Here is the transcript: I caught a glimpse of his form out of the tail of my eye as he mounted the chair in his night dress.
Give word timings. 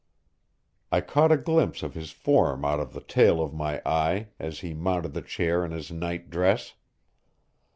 I 0.91 1.01
caught 1.01 1.31
a 1.31 1.37
glimpse 1.37 1.83
of 1.83 1.93
his 1.93 2.09
form 2.09 2.65
out 2.65 2.79
of 2.79 2.93
the 2.93 3.01
tail 3.01 3.39
of 3.39 3.53
my 3.53 3.83
eye 3.85 4.29
as 4.39 4.61
he 4.61 4.73
mounted 4.73 5.13
the 5.13 5.21
chair 5.21 5.63
in 5.63 5.69
his 5.71 5.91
night 5.91 6.31
dress. 6.31 6.73